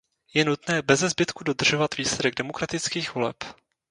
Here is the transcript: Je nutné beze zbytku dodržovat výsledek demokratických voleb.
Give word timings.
Je 0.33 0.45
nutné 0.45 0.81
beze 0.81 1.09
zbytku 1.09 1.43
dodržovat 1.43 1.97
výsledek 1.97 2.35
demokratických 2.35 3.15
voleb. 3.15 3.43